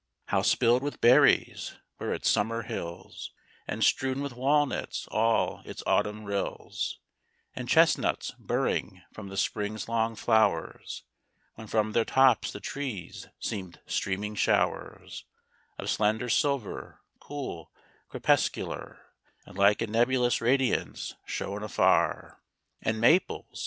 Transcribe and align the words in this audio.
How 0.29 0.41
spilled 0.41 0.81
with 0.81 0.99
berries 0.99 1.75
were 1.99 2.11
its 2.11 2.27
summer 2.27 2.63
hills, 2.63 3.33
And 3.67 3.83
strewn 3.83 4.23
with 4.23 4.33
walnuts 4.33 5.07
all 5.11 5.61
its 5.63 5.83
autumn 5.85 6.23
rills 6.23 6.97
And 7.55 7.69
chestnuts, 7.69 8.31
burring 8.39 9.03
from 9.13 9.27
the 9.27 9.37
spring's 9.37 9.87
long 9.87 10.15
flowers! 10.15 11.03
When 11.53 11.67
from 11.67 11.91
their 11.91 12.03
tops 12.03 12.51
the 12.51 12.59
trees 12.59 13.27
seemed 13.39 13.79
streaming 13.85 14.33
showers 14.33 15.25
Of 15.77 15.87
slender 15.87 16.29
silver, 16.29 17.03
cool, 17.19 17.71
crepuscular, 18.09 19.05
And 19.45 19.55
like 19.55 19.83
a 19.83 19.85
nebulous 19.87 20.41
radiance 20.41 21.13
shone 21.27 21.61
afar. 21.61 22.41
And 22.81 22.99
maples! 22.99 23.59